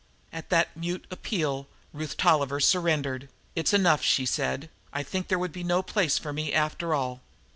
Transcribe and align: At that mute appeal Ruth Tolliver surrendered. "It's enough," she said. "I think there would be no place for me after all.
At 0.33 0.49
that 0.49 0.75
mute 0.75 1.05
appeal 1.11 1.67
Ruth 1.93 2.17
Tolliver 2.17 2.59
surrendered. 2.59 3.29
"It's 3.55 3.71
enough," 3.71 4.01
she 4.01 4.25
said. 4.25 4.67
"I 4.91 5.03
think 5.03 5.27
there 5.27 5.37
would 5.37 5.53
be 5.53 5.63
no 5.63 5.83
place 5.83 6.17
for 6.17 6.33
me 6.33 6.51
after 6.53 6.95
all. 6.95 7.21